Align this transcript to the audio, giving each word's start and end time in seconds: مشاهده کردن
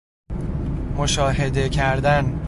مشاهده 0.97 1.69
کردن 1.69 2.39